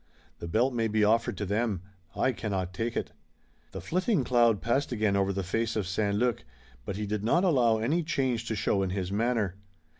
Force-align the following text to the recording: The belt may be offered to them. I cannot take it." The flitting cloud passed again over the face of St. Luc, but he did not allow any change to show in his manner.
The 0.39 0.47
belt 0.47 0.73
may 0.73 0.87
be 0.87 1.03
offered 1.03 1.37
to 1.37 1.45
them. 1.45 1.83
I 2.15 2.31
cannot 2.31 2.73
take 2.73 2.97
it." 2.97 3.11
The 3.71 3.79
flitting 3.81 4.23
cloud 4.23 4.59
passed 4.59 4.91
again 4.91 5.15
over 5.15 5.31
the 5.31 5.43
face 5.43 5.75
of 5.75 5.85
St. 5.85 6.15
Luc, 6.17 6.43
but 6.85 6.95
he 6.95 7.05
did 7.05 7.23
not 7.23 7.43
allow 7.43 7.77
any 7.77 8.01
change 8.01 8.45
to 8.45 8.55
show 8.55 8.81
in 8.81 8.89
his 8.89 9.11
manner. 9.11 9.57